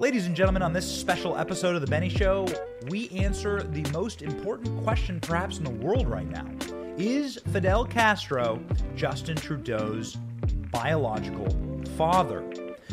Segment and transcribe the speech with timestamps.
[0.00, 2.46] Ladies and gentlemen, on this special episode of The Benny Show,
[2.86, 6.46] we answer the most important question perhaps in the world right now
[6.96, 8.62] Is Fidel Castro
[8.94, 10.16] Justin Trudeau's
[10.70, 11.48] biological
[11.96, 12.48] father?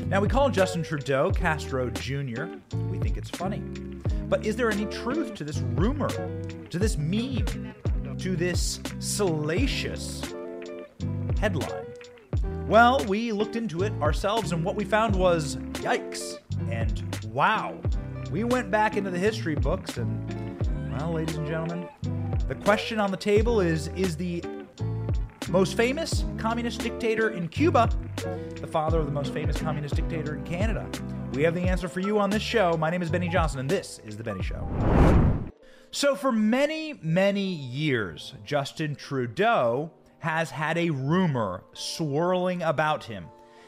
[0.08, 2.46] Now, we call Justin Trudeau Castro Jr.,
[2.90, 3.60] we think it's funny.
[4.28, 6.10] But is there any truth to this rumor,
[6.72, 7.76] to this meme,
[8.18, 10.24] to this salacious
[11.40, 11.86] headline?
[12.68, 16.40] Well, we looked into it ourselves, and what we found was yikes
[16.70, 17.80] and wow.
[18.32, 21.88] We went back into the history books, and, well, ladies and gentlemen,
[22.48, 24.44] the question on the table is Is the
[25.50, 27.90] most famous communist dictator in Cuba
[28.62, 30.88] the father of the most famous communist dictator in Canada?
[31.34, 32.78] We have the answer for you on this show.
[32.78, 34.66] My name is Benny Johnson, and this is The Benny Show.
[35.92, 43.26] So, for many, many years, Justin Trudeau has had a rumor swirling about him.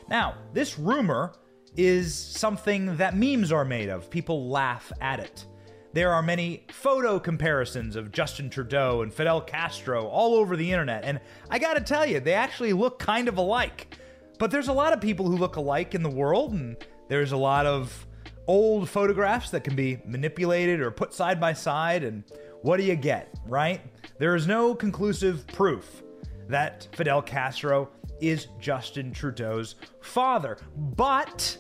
[0.10, 1.34] Now, this rumor
[1.78, 4.10] is something that memes are made of.
[4.10, 5.46] People laugh at it.
[5.94, 11.04] There are many photo comparisons of Justin Trudeau and Fidel Castro all over the internet,
[11.06, 11.20] and
[11.50, 13.98] I gotta tell you, they actually look kind of alike.
[14.38, 17.38] But there's a lot of people who look alike in the world, and there's a
[17.38, 18.06] lot of
[18.48, 22.24] old photographs that can be manipulated or put side by side, and
[22.62, 23.82] what do you get, right?
[24.20, 26.04] There is no conclusive proof
[26.48, 27.90] that Fidel Castro
[28.22, 30.58] is Justin Trudeau's father.
[30.76, 31.58] But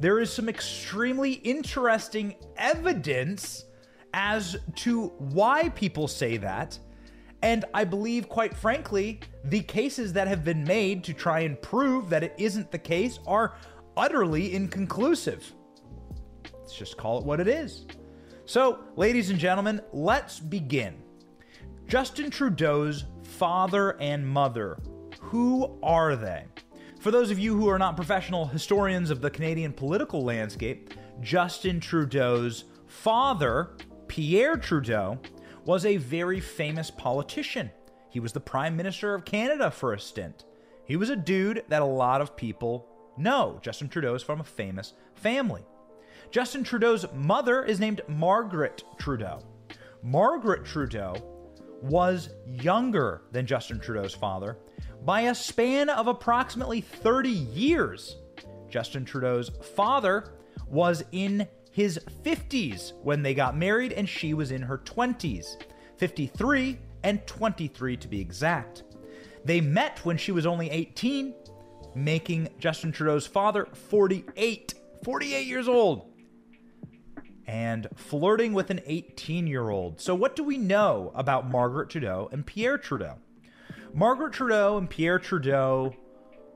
[0.00, 3.66] there is some extremely interesting evidence
[4.14, 6.78] as to why people say that.
[7.42, 12.10] And I believe, quite frankly, the cases that have been made to try and prove
[12.10, 13.54] that it isn't the case are
[13.96, 15.52] utterly inconclusive.
[16.52, 17.86] Let's just call it what it is.
[18.46, 21.02] So, ladies and gentlemen, let's begin.
[21.86, 24.78] Justin Trudeau's father and mother,
[25.20, 26.44] who are they?
[27.00, 31.80] For those of you who are not professional historians of the Canadian political landscape, Justin
[31.80, 33.70] Trudeau's father,
[34.06, 35.18] Pierre Trudeau,
[35.64, 37.70] was a very famous politician.
[38.10, 40.44] He was the Prime Minister of Canada for a stint.
[40.84, 42.86] He was a dude that a lot of people
[43.16, 43.58] know.
[43.62, 45.64] Justin Trudeau is from a famous family.
[46.30, 49.42] Justin Trudeau's mother is named Margaret Trudeau.
[50.02, 51.14] Margaret Trudeau
[51.80, 54.58] was younger than Justin Trudeau's father
[55.04, 58.16] by a span of approximately 30 years.
[58.68, 60.32] Justin Trudeau's father
[60.68, 65.56] was in his 50s when they got married, and she was in her 20s
[65.96, 68.84] 53 and 23 to be exact.
[69.44, 71.34] They met when she was only 18,
[71.94, 74.74] making Justin Trudeau's father 48.
[75.02, 76.10] 48 years old
[77.46, 80.00] and flirting with an 18 year old.
[80.00, 83.16] So, what do we know about Margaret Trudeau and Pierre Trudeau?
[83.92, 85.94] Margaret Trudeau and Pierre Trudeau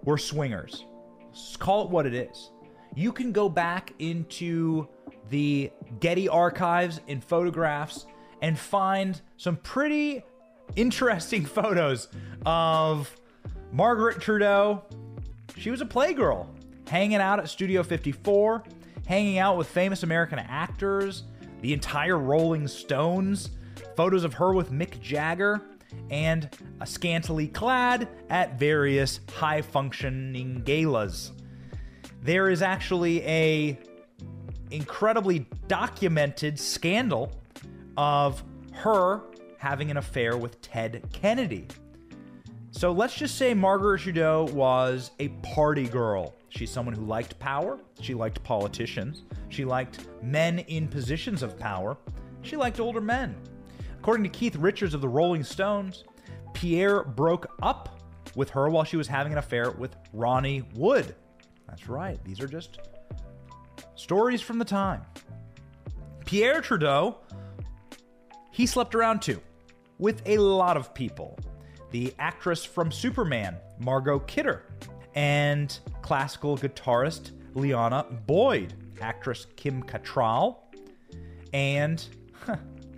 [0.02, 0.84] were swingers.
[1.26, 2.50] Let's call it what it is.
[2.94, 4.88] You can go back into
[5.30, 8.06] the Getty archives and photographs
[8.40, 10.22] and find some pretty
[10.76, 12.08] interesting photos
[12.46, 13.14] of
[13.72, 14.84] Margaret Trudeau.
[15.56, 16.46] She was a playgirl
[16.88, 18.64] hanging out at Studio 54
[19.06, 21.24] hanging out with famous American actors,
[21.60, 23.50] the entire Rolling Stones,
[23.96, 25.62] photos of her with Mick Jagger,
[26.10, 26.48] and
[26.80, 31.32] a scantily clad at various high functioning galas.
[32.22, 33.78] There is actually a
[34.70, 37.32] incredibly documented scandal
[37.96, 39.22] of her
[39.58, 41.66] having an affair with Ted Kennedy.
[42.70, 46.34] So let's just say Margaret Trudeau was a party girl.
[46.48, 47.78] She's someone who liked power.
[48.00, 49.22] She liked politicians.
[49.48, 51.96] She liked men in positions of power.
[52.42, 53.36] She liked older men.
[54.04, 56.04] According to Keith Richards of the Rolling Stones,
[56.52, 58.02] Pierre broke up
[58.36, 61.14] with her while she was having an affair with Ronnie Wood.
[61.66, 62.80] That's right, these are just
[63.94, 65.00] stories from the time.
[66.26, 67.16] Pierre Trudeau,
[68.50, 69.40] he slept around too,
[69.98, 71.38] with a lot of people.
[71.90, 74.66] The actress from Superman, Margot Kidder,
[75.14, 80.58] and classical guitarist Liona Boyd, actress Kim Cattrall,
[81.54, 82.06] and,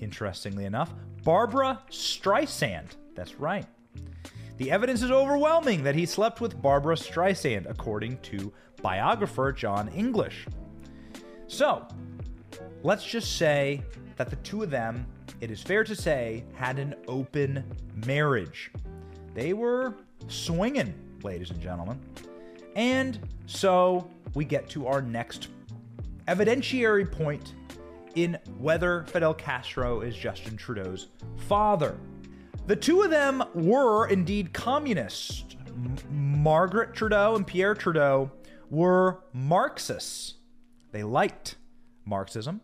[0.00, 0.92] interestingly enough,
[1.24, 2.96] Barbra Streisand.
[3.14, 3.66] That's right.
[4.58, 8.52] The evidence is overwhelming that he slept with Barbra Streisand, according to
[8.82, 10.46] biographer John English.
[11.46, 11.86] So,
[12.82, 13.82] let's just say
[14.16, 15.06] that the two of them,
[15.40, 17.64] it is fair to say, had an open
[18.06, 18.70] marriage.
[19.34, 19.94] They were
[20.28, 22.00] swinging ladies and gentlemen.
[22.74, 25.48] And so we get to our next
[26.28, 27.54] evidentiary point
[28.16, 31.08] in whether Fidel Castro is Justin Trudeau's
[31.46, 31.96] father.
[32.66, 35.44] The two of them were indeed communists.
[35.68, 38.32] M- Margaret Trudeau and Pierre Trudeau
[38.70, 40.34] were Marxists.
[40.90, 41.56] They liked
[42.04, 42.60] Marxism,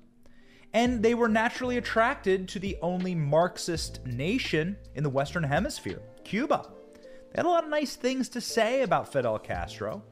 [0.72, 6.70] and they were naturally attracted to the only Marxist nation in the Western Hemisphere, Cuba.
[6.94, 10.02] They had a lot of nice things to say about Fidel Castro,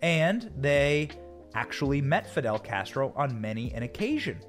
[0.00, 1.10] and they
[1.54, 4.40] actually met Fidel Castro on many an occasion.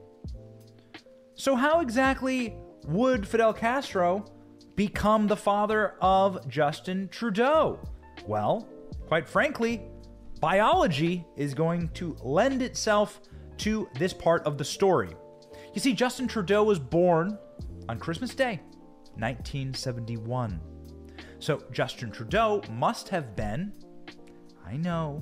[1.35, 2.55] So, how exactly
[2.87, 4.25] would Fidel Castro
[4.75, 7.79] become the father of Justin Trudeau?
[8.25, 8.69] Well,
[9.07, 9.81] quite frankly,
[10.39, 13.21] biology is going to lend itself
[13.57, 15.09] to this part of the story.
[15.73, 17.37] You see, Justin Trudeau was born
[17.89, 18.61] on Christmas Day,
[19.15, 20.59] 1971.
[21.39, 23.73] So Justin Trudeau must have been,
[24.65, 25.21] I know,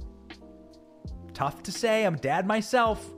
[1.33, 3.12] tough to say, I'm dad myself,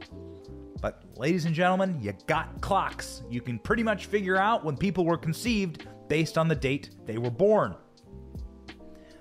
[1.17, 3.23] ladies and gentlemen, you got clocks.
[3.29, 7.17] You can pretty much figure out when people were conceived based on the date they
[7.17, 7.75] were born.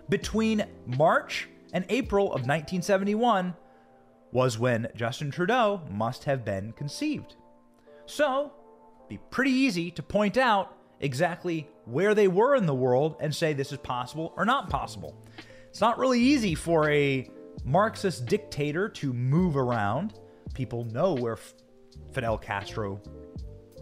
[0.09, 3.55] Between March and April of 1971
[4.33, 7.37] was when Justin Trudeau must have been conceived.
[8.07, 8.53] So,
[9.09, 13.53] be pretty easy to point out exactly where they were in the world and say
[13.53, 15.17] this is possible or not possible.
[15.69, 17.29] It's not really easy for a
[17.65, 20.15] Marxist dictator to move around.
[20.55, 21.39] People know where
[22.15, 23.01] Fidel Castro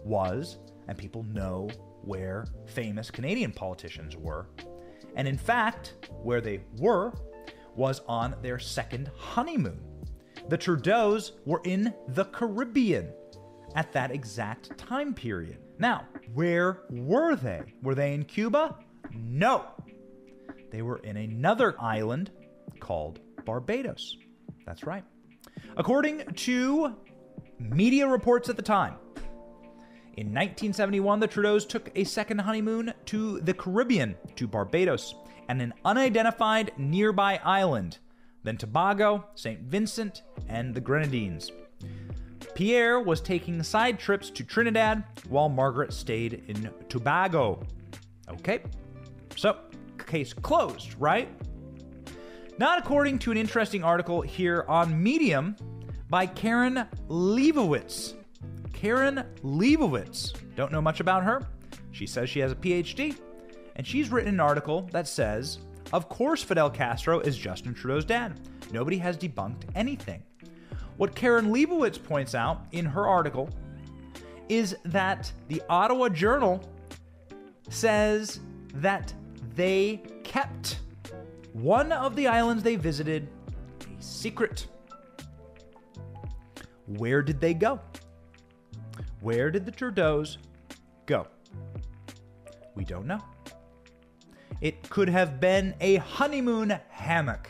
[0.03, 0.57] was,
[0.87, 1.69] and people know
[2.01, 4.47] where famous Canadian politicians were.
[5.15, 5.93] And in fact,
[6.23, 7.13] where they were
[7.75, 9.79] was on their second honeymoon.
[10.49, 13.13] The Trudeaus were in the Caribbean
[13.75, 15.59] at that exact time period.
[15.79, 17.61] Now, where were they?
[17.81, 18.77] Were they in Cuba?
[19.13, 19.65] No.
[20.71, 22.31] They were in another island
[22.79, 24.17] called Barbados.
[24.65, 25.03] That's right.
[25.77, 26.95] According to
[27.59, 28.95] media reports at the time,
[30.15, 35.15] in 1971, the Trudeaus took a second honeymoon to the Caribbean, to Barbados,
[35.49, 37.97] and an unidentified nearby island,
[38.43, 39.59] then Tobago, St.
[39.61, 41.51] Vincent, and the Grenadines.
[42.53, 47.65] Pierre was taking side trips to Trinidad while Margaret stayed in Tobago.
[48.29, 48.61] Okay,
[49.35, 49.57] so
[50.05, 51.27] case closed, right?
[52.59, 55.55] Not according to an interesting article here on Medium
[56.13, 58.13] by Karen Leibowitz.
[58.71, 60.31] Karen Leibowitz.
[60.55, 61.41] Don't know much about her.
[61.91, 63.17] She says she has a PhD,
[63.75, 65.57] and she's written an article that says,
[65.91, 68.39] Of course, Fidel Castro is Justin Trudeau's dad.
[68.71, 70.21] Nobody has debunked anything.
[70.97, 73.49] What Karen Leibowitz points out in her article
[74.49, 76.61] is that the Ottawa Journal
[77.69, 78.39] says
[78.75, 79.11] that
[79.55, 80.77] they kept
[81.53, 83.27] one of the islands they visited
[83.81, 84.67] a secret.
[86.87, 87.79] Where did they go?
[89.21, 90.37] Where did the Trudeaus
[91.05, 91.27] go?
[92.75, 93.21] We don't know.
[94.61, 97.49] It could have been a honeymoon hammock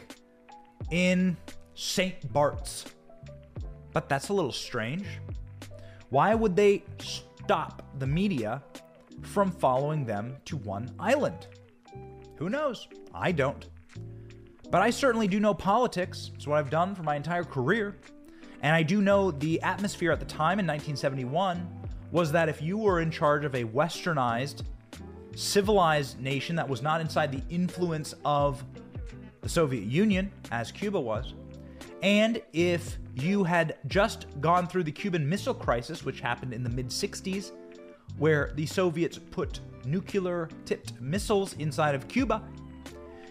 [0.92, 1.38] in
[1.76, 2.32] St.
[2.34, 2.86] Bart's.
[3.94, 5.06] But that's a little strange.
[6.10, 8.64] Why would they stop the media
[9.22, 11.48] from following them to one island?
[12.38, 12.88] Who knows?
[13.14, 13.68] I don't.
[14.70, 16.32] But I certainly do know politics.
[16.34, 17.98] It's what I've done for my entire career.
[18.64, 21.68] And I do know the atmosphere at the time in 1971
[22.12, 24.64] was that if you were in charge of a westernized,
[25.36, 28.64] civilized nation that was not inside the influence of
[29.42, 31.34] the Soviet Union, as Cuba was,
[32.02, 36.70] and if you had just gone through the Cuban Missile Crisis, which happened in the
[36.70, 37.52] mid 60s,
[38.18, 42.42] where the Soviets put nuclear tipped missiles inside of Cuba,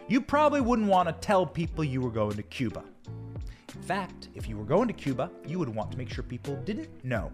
[0.09, 2.85] you probably wouldn't want to tell people you were going to Cuba.
[3.75, 6.57] In fact, if you were going to Cuba, you would want to make sure people
[6.65, 7.33] didn't know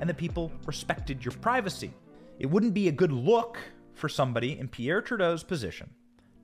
[0.00, 1.92] and that people respected your privacy.
[2.38, 3.58] It wouldn't be a good look
[3.94, 5.90] for somebody in Pierre Trudeau's position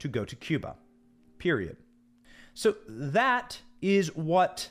[0.00, 0.76] to go to Cuba.
[1.38, 1.76] Period.
[2.54, 4.70] So that is what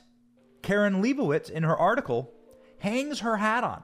[0.62, 2.34] Karen Leibowitz, in her article,
[2.80, 3.84] hangs her hat on,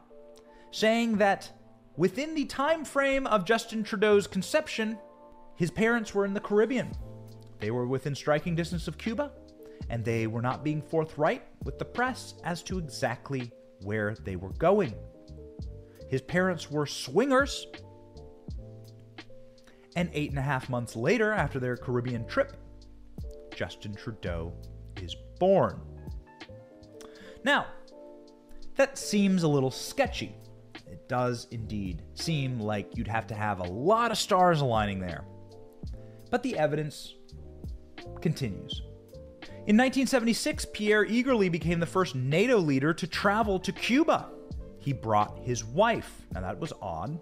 [0.71, 1.51] saying that
[1.95, 4.97] within the time frame of Justin Trudeau's conception,
[5.55, 6.91] his parents were in the Caribbean.
[7.59, 9.31] They were within striking distance of Cuba,
[9.89, 14.53] and they were not being forthright with the press as to exactly where they were
[14.53, 14.93] going.
[16.09, 17.67] His parents were swingers,
[19.95, 22.57] and eight and a half months later, after their Caribbean trip,
[23.55, 24.53] Justin Trudeau
[25.01, 25.79] is born.
[27.43, 27.67] Now,
[28.75, 30.35] that seems a little sketchy.
[30.87, 35.25] It does indeed seem like you'd have to have a lot of stars aligning there.
[36.31, 37.13] But the evidence
[38.21, 38.81] continues.
[39.65, 44.27] In 1976, Pierre eagerly became the first NATO leader to travel to Cuba.
[44.79, 46.25] He brought his wife.
[46.33, 47.17] Now, that was odd.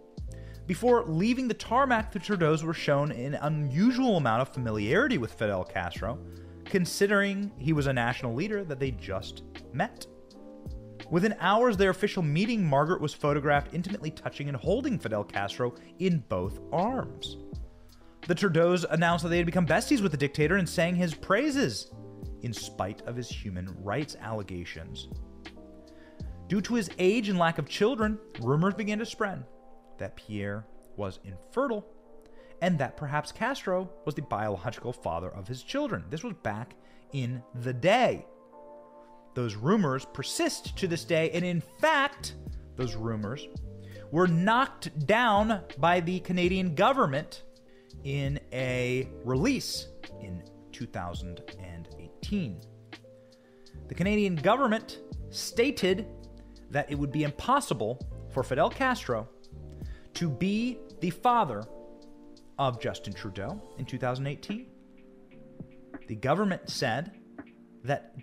[0.65, 5.63] Before leaving the tarmac, the Trudeaus were shown an unusual amount of familiarity with Fidel
[5.63, 6.17] Castro,
[6.65, 10.07] considering he was a national leader that they just met.
[11.11, 15.75] Within hours of their official meeting, Margaret was photographed intimately touching and holding Fidel Castro
[15.99, 17.37] in both arms.
[18.25, 21.91] The Trudeaus announced that they had become besties with the dictator and sang his praises,
[22.43, 25.09] in spite of his human rights allegations.
[26.47, 29.45] Due to his age and lack of children, rumors began to spread
[29.97, 30.65] that Pierre
[30.97, 31.85] was infertile
[32.61, 36.03] and that perhaps Castro was the biological father of his children.
[36.09, 36.75] This was back
[37.13, 38.25] in the day.
[39.33, 42.35] Those rumors persist to this day, and in fact,
[42.75, 43.47] those rumors
[44.11, 47.43] were knocked down by the Canadian government
[48.03, 49.87] in a release
[50.21, 50.43] in
[52.21, 52.61] 2018.
[53.87, 54.99] The Canadian government
[55.29, 56.07] stated
[56.69, 57.99] that it would be impossible
[58.31, 59.27] for Fidel Castro
[60.13, 61.63] to be the father
[62.57, 64.67] of Justin Trudeau in 2018.
[66.07, 67.11] The government said
[67.83, 68.15] that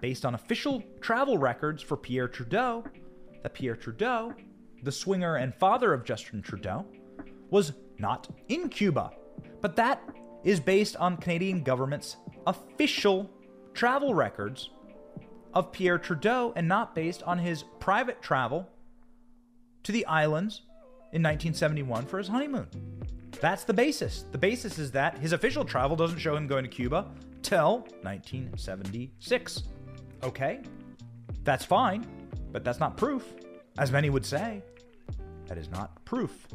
[0.00, 2.84] based on official travel records for Pierre Trudeau,
[3.42, 4.32] that Pierre Trudeau,
[4.82, 6.86] the swinger and father of Justin Trudeau,
[7.50, 9.10] was not in Cuba.
[9.60, 10.02] But that
[10.44, 13.30] is based on Canadian government's official
[13.74, 14.70] travel records
[15.52, 18.68] of Pierre Trudeau and not based on his private travel
[19.84, 20.62] to the islands
[21.12, 22.66] in 1971 for his honeymoon.
[23.40, 24.24] That's the basis.
[24.32, 27.06] The basis is that his official travel doesn't show him going to Cuba
[27.42, 29.62] till 1976.
[30.22, 30.60] Okay,
[31.44, 32.06] that's fine,
[32.52, 33.34] but that's not proof,
[33.78, 34.62] as many would say.
[35.46, 36.48] That is not proof.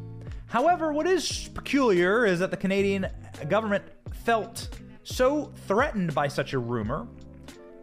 [0.46, 3.06] However, what is peculiar is that the Canadian
[3.48, 3.84] government
[4.24, 4.68] felt
[5.02, 7.06] so threatened by such a rumor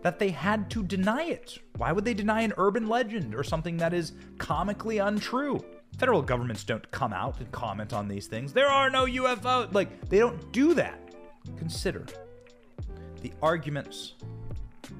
[0.01, 1.57] that they had to deny it.
[1.77, 5.63] Why would they deny an urban legend or something that is comically untrue?
[5.97, 8.53] Federal governments don't come out and comment on these things.
[8.53, 9.73] There are no UFOs.
[9.73, 11.13] Like, they don't do that.
[11.57, 12.05] Consider
[13.21, 14.13] the arguments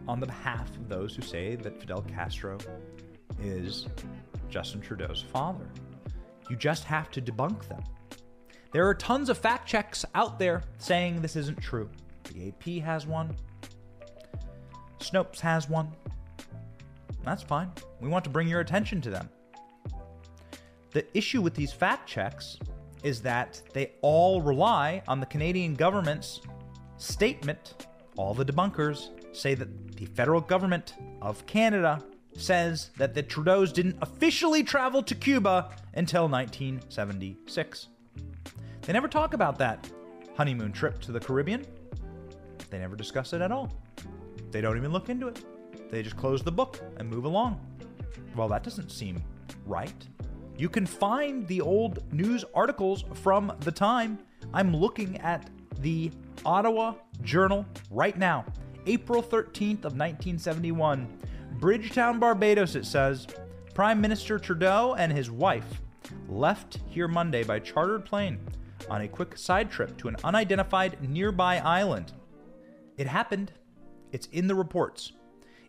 [0.08, 2.58] on the behalf of those who say that Fidel Castro
[3.42, 3.88] is
[4.50, 5.68] Justin Trudeau's father.
[6.50, 7.84] You just have to debunk them.
[8.72, 11.90] There are tons of fact checks out there saying this isn't true.
[12.34, 13.36] The AP has one,
[15.00, 15.92] Snopes has one.
[17.24, 17.72] That's fine.
[18.02, 19.30] We want to bring your attention to them.
[20.92, 22.58] The issue with these fact checks
[23.04, 26.42] is that they all rely on the Canadian government's
[26.98, 27.88] statement.
[28.16, 32.04] All the debunkers say that the federal government of Canada
[32.36, 37.88] says that the Trudeaus didn't officially travel to Cuba until 1976.
[38.82, 39.90] They never talk about that
[40.36, 41.66] honeymoon trip to the Caribbean.
[42.70, 43.74] They never discuss it at all.
[44.52, 45.44] They don't even look into it.
[45.90, 47.60] They just close the book and move along.
[48.36, 49.24] Well, that doesn't seem
[49.66, 50.08] right.
[50.58, 54.20] You can find the old news articles from the time.
[54.54, 56.12] I'm looking at the
[56.46, 58.46] Ottawa Journal right now,
[58.86, 61.08] April 13th of 1971.
[61.60, 63.28] Bridgetown, Barbados, it says.
[63.74, 65.82] Prime Minister Trudeau and his wife
[66.28, 68.40] left here Monday by chartered plane
[68.90, 72.14] on a quick side trip to an unidentified nearby island.
[72.98, 73.52] It happened.
[74.12, 75.12] It's in the reports.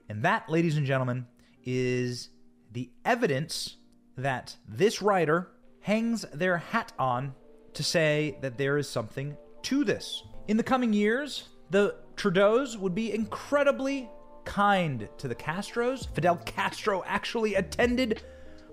[0.08, 1.26] And that, ladies and gentlemen,
[1.64, 2.30] is
[2.73, 3.76] the evidence
[4.16, 7.35] that this writer hangs their hat on
[7.75, 10.23] to say that there is something to this.
[10.49, 14.08] In the coming years, the Trudeaus would be incredibly
[14.44, 16.12] kind to the Castros.
[16.14, 18.23] Fidel Castro actually attended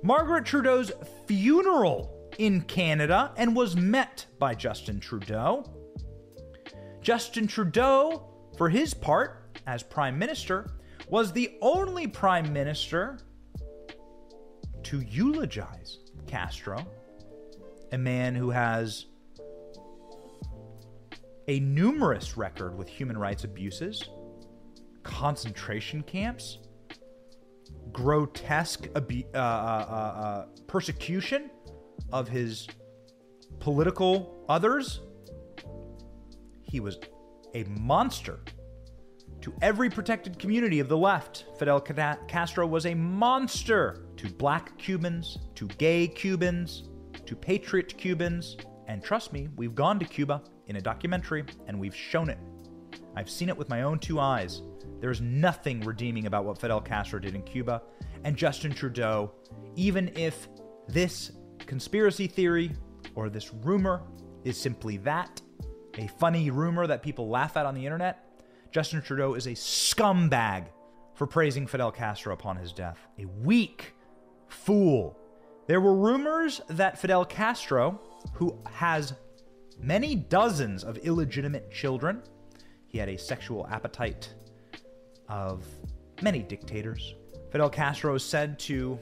[0.01, 0.91] Margaret Trudeau's
[1.27, 5.63] funeral in Canada and was met by Justin Trudeau.
[7.01, 10.71] Justin Trudeau, for his part, as Prime Minister,
[11.09, 13.19] was the only Prime Minister
[14.83, 16.85] to eulogize Castro,
[17.91, 19.05] a man who has
[21.47, 24.09] a numerous record with human rights abuses,
[25.03, 26.59] concentration camps,
[27.91, 31.49] grotesque uh, uh, uh, uh persecution
[32.11, 32.67] of his
[33.59, 35.01] political others.
[36.63, 36.97] He was
[37.55, 38.39] a monster
[39.41, 41.45] to every protected community of the left.
[41.57, 46.89] Fidel Castro was a monster to black Cubans, to gay Cubans,
[47.25, 48.57] to patriot Cubans.
[48.87, 52.37] And trust me, we've gone to Cuba in a documentary and we've shown it.
[53.15, 54.61] I've seen it with my own two eyes.
[54.99, 57.81] There's nothing redeeming about what Fidel Castro did in Cuba.
[58.25, 59.31] And Justin Trudeau,
[59.75, 60.49] even if
[60.87, 62.71] this conspiracy theory
[63.15, 64.03] or this rumor
[64.43, 65.41] is simply that,
[65.99, 68.23] a funny rumor that people laugh at on the internet,
[68.71, 70.65] Justin Trudeau is a scumbag
[71.13, 72.99] for praising Fidel Castro upon his death.
[73.19, 73.93] A weak
[74.47, 75.17] fool.
[75.67, 77.99] There were rumors that Fidel Castro,
[78.33, 79.13] who has
[79.79, 82.21] many dozens of illegitimate children,
[82.87, 84.33] he had a sexual appetite
[85.27, 85.65] of
[86.21, 87.15] many dictators,
[87.51, 88.99] Fidel Castro is said to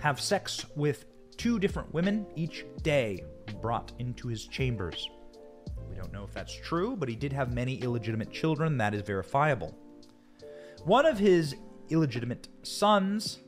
[0.00, 1.04] have sex with
[1.36, 3.24] two different women each day
[3.60, 5.08] brought into his chambers.
[6.02, 8.76] Don't know if that's true, but he did have many illegitimate children.
[8.76, 9.72] That is verifiable.
[10.84, 11.54] One of his
[11.90, 13.38] illegitimate sons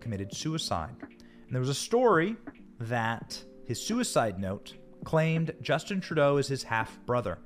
[0.00, 0.96] committed suicide.
[0.98, 2.36] And there was a story
[2.78, 4.72] that his suicide note
[5.04, 7.36] claimed Justin Trudeau is his half brother.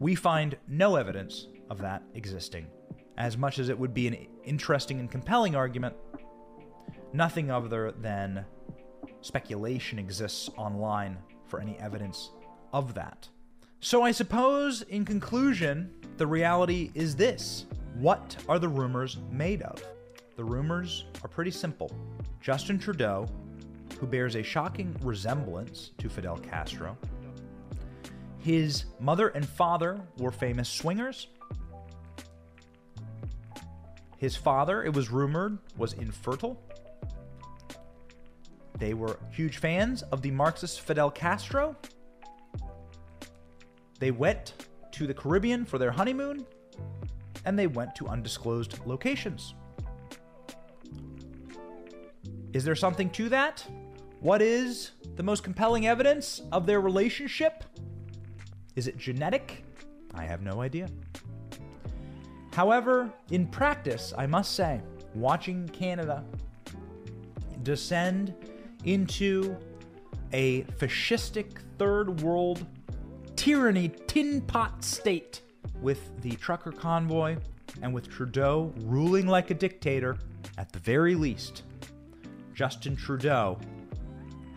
[0.00, 2.66] We find no evidence of that existing.
[3.16, 5.94] As much as it would be an interesting and compelling argument,
[7.12, 8.44] nothing other than
[9.20, 12.30] speculation exists online for any evidence
[12.72, 13.28] of that.
[13.82, 19.82] So I suppose, in conclusion, the reality is this What are the rumors made of?
[20.36, 21.90] The rumors are pretty simple.
[22.42, 23.26] Justin Trudeau,
[23.98, 26.96] who bears a shocking resemblance to Fidel Castro,
[28.38, 31.28] his mother and father were famous swingers.
[34.18, 36.62] His father, it was rumored, was infertile.
[38.78, 41.76] They were huge fans of the Marxist Fidel Castro.
[44.00, 44.54] They went
[44.92, 46.44] to the Caribbean for their honeymoon,
[47.44, 49.54] and they went to undisclosed locations.
[52.52, 53.64] Is there something to that?
[54.20, 57.62] What is the most compelling evidence of their relationship?
[58.74, 59.64] Is it genetic?
[60.14, 60.88] I have no idea.
[62.52, 64.80] However, in practice, I must say,
[65.14, 66.24] watching Canada
[67.62, 68.34] descend
[68.84, 69.56] into
[70.32, 72.66] a fascistic third world
[73.40, 75.40] tyranny tin pot state
[75.80, 77.34] with the trucker convoy
[77.80, 80.18] and with Trudeau ruling like a dictator,
[80.58, 81.62] at the very least,
[82.52, 83.58] Justin Trudeau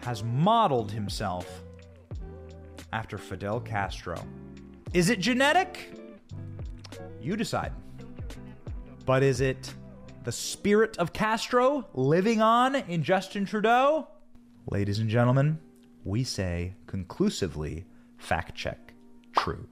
[0.01, 1.63] has modeled himself
[2.91, 4.21] after Fidel Castro.
[4.93, 5.97] Is it genetic?
[7.21, 7.71] You decide.
[9.05, 9.73] But is it
[10.25, 14.09] the spirit of Castro living on in Justin Trudeau?
[14.69, 15.57] Ladies and gentlemen,
[16.03, 17.85] we say conclusively
[18.23, 18.93] fact check
[19.35, 19.67] true.